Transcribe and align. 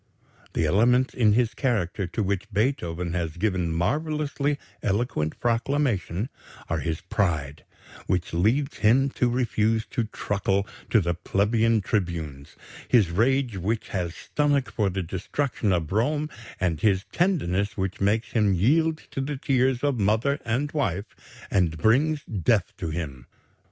The 0.53 0.65
elements 0.65 1.13
in 1.13 1.33
his 1.33 1.53
character 1.53 2.07
to 2.07 2.23
which 2.23 2.51
Beethoven 2.51 3.13
has 3.13 3.37
given 3.37 3.71
marvellously 3.71 4.57
eloquent 4.81 5.39
proclamation 5.39 6.29
are 6.69 6.79
his 6.79 7.01
pride, 7.01 7.63
which 8.07 8.33
leads 8.33 8.77
him 8.77 9.11
to 9.11 9.29
refuse 9.29 9.85
to 9.91 10.05
truckle 10.05 10.65
to 10.89 11.01
the 11.01 11.13
plebeian 11.13 11.81
tribunes; 11.81 12.55
his 12.87 13.11
rage 13.11 13.57
which 13.57 13.89
had 13.89 14.11
stomach 14.13 14.71
for 14.71 14.89
the 14.89 15.03
destruction 15.03 15.71
of 15.71 15.91
Rome, 15.91 16.31
and 16.59 16.81
his 16.81 17.05
tenderness 17.11 17.77
which 17.77 18.01
makes 18.01 18.31
him 18.31 18.55
yield 18.55 19.03
to 19.11 19.21
the 19.21 19.37
tears 19.37 19.83
of 19.83 19.99
mother 19.99 20.39
and 20.43 20.71
wife 20.71 21.15
and 21.51 21.77
brings 21.77 22.23
death 22.25 22.73
to 22.77 22.89
him. 22.89 23.27